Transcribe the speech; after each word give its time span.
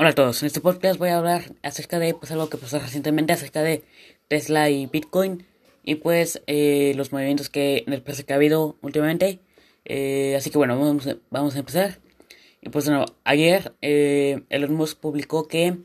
Hola 0.00 0.08
a 0.08 0.14
todos, 0.14 0.40
en 0.42 0.46
este 0.46 0.62
podcast 0.62 0.98
voy 0.98 1.10
a 1.10 1.18
hablar 1.18 1.52
acerca 1.62 1.98
de 1.98 2.14
pues, 2.14 2.32
algo 2.32 2.48
que 2.48 2.56
pasó 2.56 2.78
recientemente 2.78 3.34
acerca 3.34 3.60
de 3.60 3.84
Tesla 4.28 4.70
y 4.70 4.86
Bitcoin 4.86 5.44
y 5.84 5.96
pues 5.96 6.40
eh, 6.46 6.94
los 6.96 7.12
movimientos 7.12 7.50
que 7.50 7.84
en 7.86 7.92
el 7.92 8.00
precio 8.00 8.24
que 8.24 8.32
ha 8.32 8.36
habido 8.36 8.78
últimamente. 8.80 9.40
Eh, 9.84 10.36
así 10.38 10.48
que 10.48 10.56
bueno, 10.56 10.78
vamos, 10.78 11.06
vamos, 11.28 11.54
a 11.54 11.58
empezar. 11.58 11.98
Y 12.62 12.70
pues 12.70 12.86
bueno, 12.86 13.04
ayer 13.24 13.74
eh, 13.82 14.40
Elon 14.48 14.72
Musk 14.72 14.98
publicó 15.00 15.46
que 15.48 15.76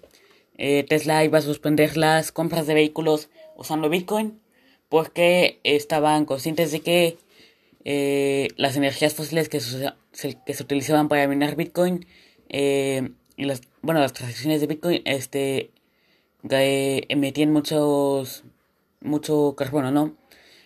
eh, 0.57 0.85
Tesla 0.87 1.25
iba 1.25 1.39
a 1.39 1.41
suspender 1.41 1.97
las 1.97 2.31
compras 2.31 2.67
de 2.67 2.73
vehículos 2.73 3.27
usando 3.57 3.89
Bitcoin 3.89 4.39
porque 4.87 5.59
estaban 5.65 6.23
conscientes 6.23 6.71
de 6.71 6.79
que 6.79 7.17
las 8.55 8.77
energías 8.77 9.13
fósiles 9.13 9.49
que, 9.49 9.59
que 9.59 10.53
se 10.53 10.63
utilizaban 10.63 11.09
para 11.09 11.27
minar 11.27 11.57
Bitcoin 11.57 12.05
y 13.37 13.43
las, 13.43 13.61
bueno, 13.85 14.01
las 14.01 14.13
transacciones 14.13 14.61
de 14.61 14.67
Bitcoin, 14.67 15.01
este, 15.05 15.69
emitían 16.49 17.51
muchos, 17.51 18.43
mucho 18.99 19.55
carbono, 19.55 19.91
¿no? 19.91 20.15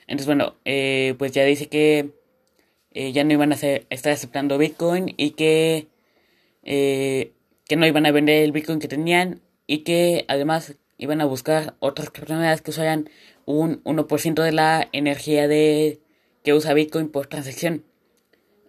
Entonces, 0.08 0.26
bueno, 0.26 0.56
eh, 0.64 1.16
pues 1.18 1.34
ya 1.34 1.44
dice 1.44 1.68
que 1.68 2.14
eh, 2.92 3.12
ya 3.12 3.26
no 3.26 3.34
iban 3.34 3.52
a 3.52 3.56
estar 3.56 4.14
aceptando 4.14 4.58
Bitcoin 4.58 5.14
y 5.18 5.32
que, 5.32 5.90
eh, 6.64 7.34
que 7.68 7.76
no 7.76 7.86
iban 7.86 8.06
a 8.06 8.12
vender 8.12 8.44
el 8.44 8.54
Bitcoin 8.54 8.80
que 8.80 8.88
tenían 8.88 9.42
y 9.68 9.80
que 9.80 10.24
además 10.30 10.76
iban 10.98 11.20
a 11.20 11.26
buscar 11.26 11.76
otras 11.80 12.12
criptomonedas 12.12 12.62
que 12.62 12.72
usaran 12.72 13.10
un 13.46 13.84
1% 13.84 14.44
de 14.44 14.52
la 14.54 14.88
energía 14.94 15.48
de 15.50 16.00
que 16.44 16.54
usa 16.54 16.74
Bitcoin 16.74 17.10
por 17.10 17.28
transacción. 17.28 17.84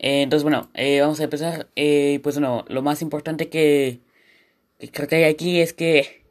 Eh, 0.01 0.23
entonces, 0.23 0.43
bueno, 0.43 0.71
eh, 0.75 1.01
vamos 1.01 1.21
a 1.21 1.25
empezar. 1.25 1.69
Eh, 1.77 2.21
pues 2.23 2.37
bueno, 2.37 2.65
lo 2.69 2.83
más 2.83 3.03
importante 3.03 3.49
que, 3.49 4.01
creo 4.93 5.09
que 5.09 5.17
hay 5.17 5.25
aquí 5.25 5.61
es 5.61 5.73
que 5.73 6.23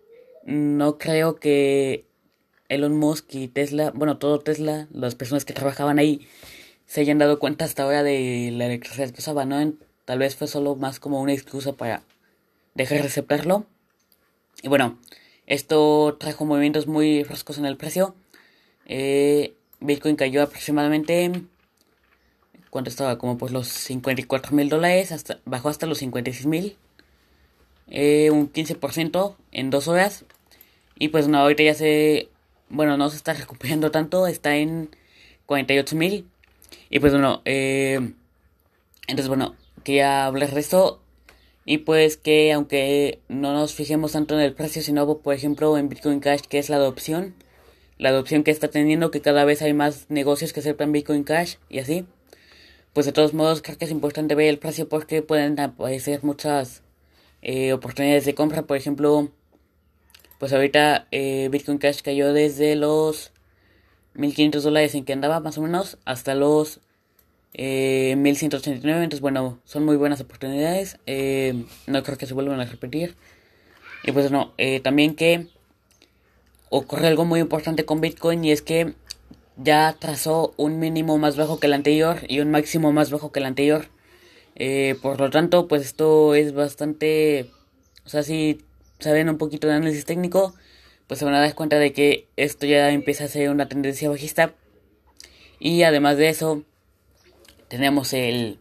no 0.46 0.98
creo 0.98 1.36
que 1.36 2.06
Elon 2.70 2.98
Musk 2.98 3.36
y 3.36 3.48
Tesla, 3.48 3.92
bueno, 3.94 4.18
todo 4.18 4.40
Tesla, 4.40 4.88
las 4.92 5.16
personas 5.16 5.46
que 5.46 5.54
trabajaban 5.54 6.00
ahí, 6.00 6.28
se 6.86 7.02
hayan 7.02 7.18
dado 7.18 7.40
cuenta 7.40 7.66
hasta 7.66 7.84
ahora 7.84 8.04
de 8.04 8.50
la 8.54 8.66
electricidad 8.66 9.10
que 9.10 9.22
usaban, 9.22 9.50
¿no? 9.50 9.74
Tal 10.06 10.20
vez 10.20 10.36
fue 10.36 10.48
solo 10.48 10.76
más 10.76 11.00
como 11.00 11.22
una 11.22 11.34
excusa 11.34 11.74
para 11.74 12.04
dejar 12.74 13.02
de 13.02 13.08
aceptarlo. 13.08 13.66
Y 14.64 14.68
bueno, 14.70 14.98
esto 15.46 16.18
trajo 16.20 16.46
movimientos 16.46 16.88
muy 16.88 17.24
frescos 17.24 17.58
en 17.58 17.66
el 17.66 17.78
precio. 17.78 18.16
Bitcoin 19.80 20.16
cayó 20.16 20.42
aproximadamente 20.42 21.32
¿Cuánto 22.70 22.90
estaba? 22.90 23.18
Como 23.18 23.38
pues 23.38 23.52
los 23.52 23.68
54 23.68 24.56
mil 24.56 24.70
dólares, 24.70 25.12
hasta, 25.12 25.40
bajó 25.46 25.70
hasta 25.70 25.88
los 25.88 25.98
56 26.00 26.46
mil. 26.46 26.78
Eh, 27.90 28.32
un 28.32 28.52
15% 28.52 29.36
en 29.52 29.70
dos 29.70 29.88
horas. 29.88 30.26
Y 30.98 31.10
pues 31.10 31.28
no, 31.28 31.40
ahorita 31.40 31.64
ya 31.64 31.74
se... 31.74 32.30
Bueno, 32.70 32.98
no 32.98 33.10
se 33.10 33.18
está 33.18 33.34
recuperando 33.34 33.92
tanto, 33.92 34.28
está 34.28 34.56
en 34.58 34.90
48 35.46 35.96
mil. 35.96 36.28
Y 36.90 37.00
pues 37.00 37.14
bueno, 37.14 37.42
eh, 37.46 38.14
entonces 39.08 39.28
bueno, 39.28 39.56
quería 39.84 40.26
hablar 40.26 40.52
de 40.52 40.60
esto. 40.60 41.02
Y 41.66 41.80
pues 41.80 42.18
que 42.18 42.52
aunque 42.54 43.20
no 43.28 43.54
nos 43.54 43.74
fijemos 43.74 44.14
tanto 44.14 44.36
en 44.36 44.42
el 44.42 44.54
precio, 44.54 44.82
sino 44.82 45.20
por 45.20 45.34
ejemplo 45.34 45.78
en 45.78 45.90
Bitcoin 45.90 46.20
Cash, 46.20 46.42
que 46.42 46.60
es 46.60 46.70
la 46.70 46.78
adopción. 46.78 47.36
La 47.98 48.10
adopción 48.10 48.44
que 48.44 48.52
está 48.52 48.70
teniendo, 48.70 49.12
que 49.12 49.22
cada 49.22 49.46
vez 49.46 49.62
hay 49.62 49.74
más 49.74 50.06
negocios 50.10 50.54
que 50.54 50.62
aceptan 50.62 50.92
Bitcoin 50.92 51.24
Cash 51.24 51.56
y 51.70 51.80
así 51.80 52.06
pues 52.94 53.06
de 53.06 53.12
todos 53.12 53.34
modos 53.34 53.62
creo 53.62 53.78
que 53.78 53.86
es 53.86 53.92
importante 53.92 54.36
ver 54.36 54.48
el 54.48 54.60
precio 54.60 54.90
porque 54.90 55.22
pueden 55.22 55.60
aparecer 55.60 56.24
muchas 56.24 56.82
eh, 57.42 57.74
oportunidades 57.74 58.26
de 58.26 58.36
compra. 58.36 58.64
Por 58.64 58.78
ejemplo, 58.78 59.30
pues 60.40 60.54
ahorita 60.54 61.08
eh, 61.12 61.50
Bitcoin 61.52 61.78
Cash 61.78 62.02
cayó 62.02 62.34
desde 62.34 62.76
los 62.76 63.32
1500 64.14 64.64
dólares 64.64 64.96
en 64.96 65.06
que 65.06 65.14
andaba 65.14 65.40
más 65.40 65.58
o 65.58 65.62
menos 65.62 65.98
hasta 66.06 66.36
los 66.36 66.80
eh, 67.54 68.16
1189. 68.18 69.04
Entonces, 69.04 69.22
bueno, 69.22 69.60
son 69.66 69.86
muy 69.86 69.98
buenas 69.98 70.22
oportunidades. 70.22 70.98
Eh, 71.06 71.66
no 71.88 72.04
creo 72.04 72.18
que 72.18 72.26
se 72.26 72.34
vuelvan 72.34 72.60
a 72.60 72.66
repetir. 72.66 73.16
Y 74.04 74.14
pues 74.14 74.32
no, 74.32 74.54
también 74.82 75.14
que 75.14 75.48
ocurre 76.70 77.08
algo 77.08 77.26
muy 77.26 77.42
importante 77.42 77.84
con 77.84 78.00
Bitcoin 78.00 78.46
y 78.46 78.52
es 78.52 78.62
que 78.62 78.94
ya 79.58 79.96
trazó 80.00 80.54
un 80.56 80.80
mínimo 80.80 81.18
más 81.18 81.36
bajo 81.36 81.60
que 81.60 81.68
el 81.68 81.74
anterior 81.74 82.20
y 82.30 82.40
un 82.40 82.50
máximo 82.50 82.94
más 82.94 83.12
bajo 83.12 83.32
que 83.32 83.40
el 83.40 83.46
anterior. 83.46 83.88
Eh, 84.60 84.96
por 85.02 85.20
lo 85.20 85.30
tanto, 85.30 85.68
pues 85.68 85.84
esto 85.84 86.36
es 86.36 86.54
bastante... 86.54 87.50
O 88.06 88.10
sea, 88.10 88.24
si 88.24 88.62
saben 89.00 89.30
un 89.30 89.38
poquito 89.38 89.68
de 89.68 89.74
análisis 89.74 90.06
técnico, 90.06 90.54
pues 91.08 91.20
se 91.20 91.26
van 91.26 91.34
a 91.34 91.40
dar 91.40 91.56
cuenta 91.56 91.80
de 91.80 91.94
que 91.94 92.28
esto 92.36 92.66
ya 92.66 92.92
empieza 92.92 93.24
a 93.24 93.28
ser 93.30 93.50
una 93.50 93.70
tendencia 93.70 94.10
bajista. 94.10 94.54
Y 95.60 95.84
además 95.84 96.18
de 96.18 96.30
eso, 96.30 96.64
tenemos 97.70 98.14
el, 98.14 98.60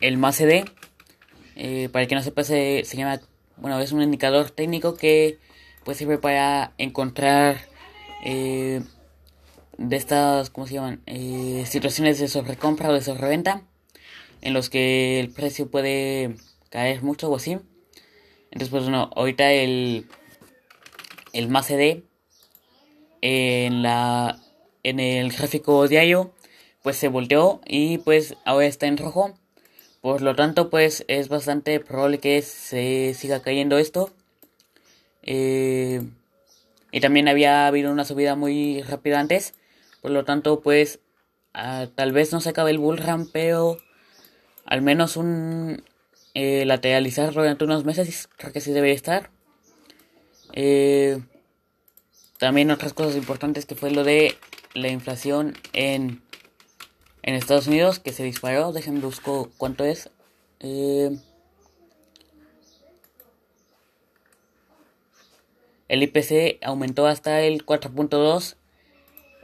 el 0.00 0.16
MACD. 0.16 0.64
Eh, 1.56 1.88
para 1.92 2.06
que 2.06 2.14
no 2.14 2.22
sepa, 2.22 2.44
se, 2.44 2.84
se 2.84 2.96
llama... 2.96 3.20
Bueno, 3.56 3.78
es 3.80 3.92
un 3.92 4.02
indicador 4.02 4.50
técnico 4.50 4.94
que 4.94 5.38
pues 5.84 5.98
sirve 5.98 6.18
para 6.18 6.72
encontrar... 6.78 7.56
Eh, 8.24 8.80
de 9.78 9.96
estas, 9.96 10.50
¿cómo 10.50 10.68
se 10.68 10.74
llaman? 10.74 11.02
Eh, 11.06 11.64
situaciones 11.66 12.20
de 12.20 12.28
sobrecompra 12.28 12.90
o 12.90 12.92
de 12.92 13.02
sobreventa 13.02 13.62
en 14.42 14.52
los 14.52 14.68
que 14.68 15.20
el 15.20 15.30
precio 15.30 15.70
puede 15.70 16.36
caer 16.68 17.02
mucho 17.02 17.30
o 17.30 17.36
así. 17.36 17.58
Entonces, 18.50 18.68
pues 18.68 18.82
bueno, 18.82 19.10
ahorita 19.16 19.50
el, 19.52 20.06
el 21.32 21.48
MACD 21.48 22.02
en, 23.22 23.82
la, 23.82 24.38
en 24.82 25.00
el 25.00 25.32
gráfico 25.32 25.88
diario 25.88 26.34
pues 26.82 26.96
se 26.96 27.08
volteó 27.08 27.60
y 27.64 27.98
pues 27.98 28.36
ahora 28.44 28.66
está 28.66 28.86
en 28.86 28.98
rojo. 28.98 29.34
Por 30.00 30.20
lo 30.20 30.34
tanto, 30.34 30.68
pues 30.68 31.04
es 31.06 31.28
bastante 31.28 31.78
probable 31.78 32.18
que 32.18 32.42
se 32.42 33.14
siga 33.14 33.40
cayendo 33.40 33.78
esto. 33.78 34.10
Eh, 35.22 36.02
y 36.90 37.00
también 37.00 37.28
había 37.28 37.68
habido 37.68 37.92
una 37.92 38.04
subida 38.04 38.34
muy 38.34 38.82
rápida 38.82 39.20
antes. 39.20 39.54
Por 40.00 40.10
lo 40.10 40.24
tanto, 40.24 40.60
pues 40.60 40.98
ah, 41.54 41.86
tal 41.94 42.10
vez 42.10 42.32
no 42.32 42.40
se 42.40 42.50
acabe 42.50 42.72
el 42.72 42.78
bull 42.78 42.98
run, 42.98 43.30
pero 43.32 43.78
al 44.64 44.82
menos 44.82 45.16
un 45.16 45.82
eh, 46.34 46.64
lateralizar 46.64 47.32
durante 47.32 47.64
unos 47.64 47.84
meses 47.84 48.28
creo 48.36 48.52
que 48.52 48.60
sí 48.60 48.72
debe 48.72 48.92
estar. 48.92 49.30
Eh, 50.54 51.20
también 52.38 52.70
otras 52.70 52.92
cosas 52.92 53.16
importantes 53.16 53.66
que 53.66 53.74
fue 53.74 53.90
lo 53.90 54.04
de 54.04 54.36
la 54.74 54.88
inflación 54.88 55.54
en, 55.72 56.22
en 57.22 57.34
Estados 57.34 57.66
Unidos 57.66 57.98
que 58.00 58.12
se 58.12 58.24
disparó. 58.24 58.72
Déjenme 58.72 59.00
busco 59.00 59.50
cuánto 59.58 59.84
es. 59.84 60.10
Eh, 60.60 61.16
el 65.88 66.02
IPC 66.02 66.58
aumentó 66.62 67.06
hasta 67.06 67.42
el 67.42 67.64
4.2 67.66 68.56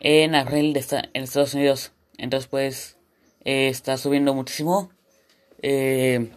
en 0.00 0.34
abril 0.34 0.72
de 0.72 0.84
en 1.12 1.22
Estados 1.22 1.54
Unidos. 1.54 1.92
Entonces 2.16 2.48
pues 2.48 2.98
eh, 3.44 3.68
está 3.68 3.96
subiendo 3.96 4.34
muchísimo. 4.34 4.90
Eh, 5.62 6.30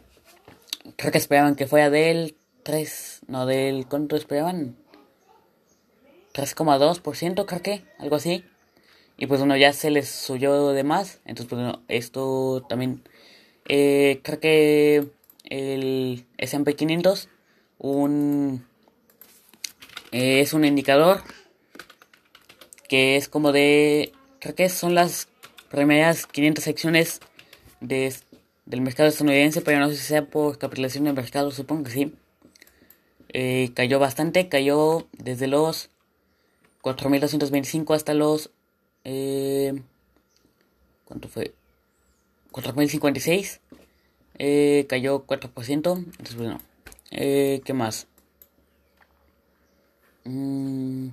creo 0.96 1.12
que 1.12 1.18
esperaban 1.18 1.56
que 1.56 1.68
fuera 1.68 1.90
del 1.90 2.36
3, 2.64 3.22
no 3.28 3.46
del, 3.46 3.88
¿cuánto 3.88 4.16
esperaban? 4.16 4.76
3,2% 6.34 7.46
creo 7.46 7.62
que, 7.62 7.84
algo 8.00 8.16
así. 8.16 8.44
Y 9.18 9.28
pues 9.28 9.40
bueno, 9.40 9.56
ya 9.58 9.74
se 9.74 9.92
les 9.92 10.10
subió 10.10 10.70
de 10.70 10.84
más. 10.84 11.20
Entonces 11.26 11.48
pues 11.48 11.62
bueno, 11.62 11.84
esto 11.88 12.66
también... 12.68 13.04
Eh, 13.68 14.22
creo 14.24 14.40
que 14.40 15.12
el 15.46 16.26
S&P 16.38 16.76
500 16.76 17.30
un, 17.78 18.66
es 20.12 20.54
un 20.54 20.66
indicador 20.66 21.22
que 22.90 23.16
es 23.16 23.30
como 23.30 23.52
de, 23.52 24.12
creo 24.40 24.56
que 24.56 24.68
son 24.68 24.96
las 24.96 25.30
primeras 25.70 26.26
500 26.26 26.64
secciones 26.64 27.22
de, 27.80 28.14
del 28.72 28.82
mercado 28.82 29.10
estadounidense, 29.10 29.62
pero 29.62 29.80
no 29.80 29.90
sé 29.90 29.98
si 29.98 30.04
sea 30.04 30.26
por 30.26 30.58
capitalización 30.58 31.04
de 31.04 31.14
mercado, 31.14 31.52
supongo 31.52 31.84
que 31.84 31.92
sí. 31.92 32.16
Eh, 33.34 33.72
cayó 33.76 34.00
bastante, 34.00 34.48
cayó 34.48 35.08
desde 35.12 35.48
los 35.48 35.90
4.225 36.82 37.94
hasta 37.94 38.14
los... 38.14 38.50
Eh, 39.04 39.82
¿Cuánto 41.04 41.28
fue? 41.28 41.54
4.056. 42.52 43.60
Eh, 44.40 44.86
cayó 44.88 45.26
4%. 45.28 45.98
Entonces, 45.98 46.36
bueno. 46.38 46.60
Eh, 47.12 47.62
¿Qué 47.66 47.74
más? 47.74 48.08
Mm, 50.24 51.10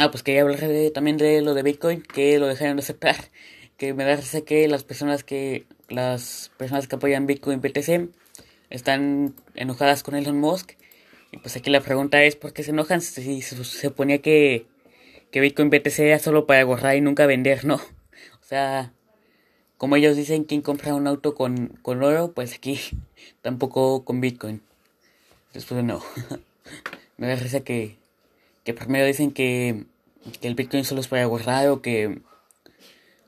Ah, 0.00 0.12
pues 0.12 0.22
quería 0.22 0.42
hablar 0.42 0.60
también 0.94 1.16
de 1.16 1.42
lo 1.42 1.54
de 1.54 1.64
Bitcoin, 1.64 2.02
que 2.02 2.38
lo 2.38 2.46
dejaron 2.46 2.76
de 2.76 2.82
aceptar. 2.82 3.16
Que 3.78 3.94
me 3.94 4.04
da 4.04 4.20
que 4.44 4.68
las 4.68 4.84
personas 4.84 5.24
que 5.24 5.64
las 5.88 6.50
personas 6.58 6.86
que 6.86 6.96
apoyan 6.96 7.26
Bitcoin 7.26 7.60
BTC 7.60 8.10
están 8.70 9.34
enojadas 9.54 10.02
con 10.02 10.14
Elon 10.14 10.38
Musk. 10.38 10.72
Y 11.30 11.38
pues 11.38 11.56
aquí 11.56 11.70
la 11.70 11.80
pregunta 11.80 12.22
es, 12.22 12.36
¿por 12.36 12.52
qué 12.52 12.62
se 12.62 12.70
enojan 12.70 13.00
si 13.00 13.42
se 13.42 13.64
suponía 13.64 14.18
que, 14.18 14.66
que 15.30 15.40
Bitcoin 15.40 15.70
BTC 15.70 15.98
era 16.00 16.18
solo 16.18 16.46
para 16.46 16.62
guardar 16.62 16.96
y 16.96 17.00
nunca 17.00 17.26
vender, 17.26 17.64
no? 17.64 17.76
O 17.76 18.44
sea, 18.44 18.92
como 19.76 19.96
ellos 19.96 20.16
dicen, 20.16 20.44
quien 20.44 20.62
compra 20.62 20.94
un 20.94 21.06
auto 21.06 21.34
con, 21.34 21.68
con 21.82 22.02
oro, 22.02 22.32
pues 22.32 22.54
aquí 22.54 22.80
tampoco 23.42 24.04
con 24.04 24.20
Bitcoin. 24.20 24.62
Después 25.52 25.82
no. 25.84 26.02
Me 27.16 27.26
da 27.26 27.36
risa 27.36 27.60
que, 27.60 27.96
que 28.64 28.74
primero 28.74 29.06
dicen 29.06 29.32
que, 29.32 29.84
que 30.40 30.48
el 30.48 30.54
Bitcoin 30.54 30.84
solo 30.84 31.00
es 31.00 31.08
para 31.08 31.24
guardar 31.26 31.68
o 31.68 31.82
que 31.82 32.20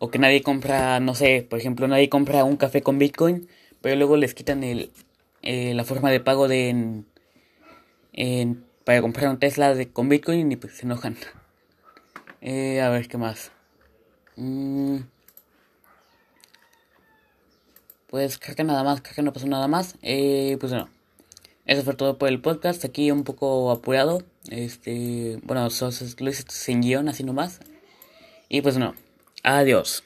o 0.00 0.11
que 0.11 0.19
nadie 0.19 0.43
compra, 0.43 0.99
no 0.99 1.14
sé, 1.14 1.47
por 1.49 1.58
ejemplo, 1.58 1.87
nadie 1.87 2.08
compra 2.08 2.43
un 2.44 2.56
café 2.56 2.82
con 2.82 2.99
Bitcoin, 2.99 3.47
pero 3.82 3.97
luego 3.97 4.17
les 4.17 4.35
quitan 4.35 4.64
el, 4.64 4.91
eh, 5.43 5.75
la 5.75 5.85
forma 5.85 6.11
de 6.11 6.20
pago 6.20 6.49
de 6.49 6.70
en, 6.70 7.06
en, 8.14 8.64
para 8.85 9.02
comprar 9.02 9.29
un 9.29 9.38
Tesla 9.38 9.75
de, 9.75 9.93
con 9.93 10.08
Bitcoin 10.08 10.50
y 10.50 10.56
pues 10.56 10.79
se 10.79 10.87
enojan. 10.87 11.17
Eh, 12.41 12.81
a 12.81 12.88
ver, 12.88 13.08
¿qué 13.08 13.19
más? 13.19 13.52
Mm, 14.37 15.00
pues 18.06 18.38
creo 18.38 18.56
que 18.56 18.64
nada 18.64 18.82
más, 18.82 19.03
creo 19.03 19.14
que 19.14 19.23
no 19.23 19.35
pasó 19.35 19.46
nada 19.46 19.69
más. 19.69 19.96
Eh, 20.00 20.56
pues 20.61 20.73
bueno, 20.73 20.88
eso 21.67 21.82
fue 21.82 21.94
todo 21.94 22.17
por 22.17 22.31
el 22.31 22.41
podcast. 22.41 22.87
Aquí 22.87 23.11
un 23.11 23.25
poco 23.25 23.70
apurado. 23.70 24.23
Este, 24.49 25.38
bueno, 25.43 25.69
lo 25.69 26.31
hice 26.31 26.44
sin 26.49 26.81
guion, 26.81 27.08
así 27.11 27.23
nomás. 27.23 27.61
Y 28.49 28.62
pues 28.62 28.79
no. 28.79 28.94
Adiós. 29.42 30.02